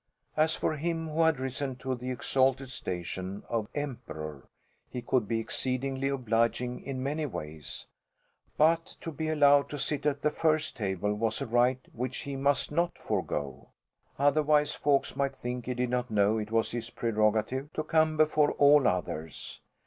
[0.35, 4.47] As for him who had risen to the exalted station of Emperor,
[4.89, 7.85] he could be exceedingly obliging in many ways,
[8.57, 12.35] but to be allowed to sit at the first table was a right which he
[12.35, 13.69] must not forgo;
[14.17, 18.53] otherwise folks might think he did not know it was his prerogative to come before
[18.53, 19.61] all others.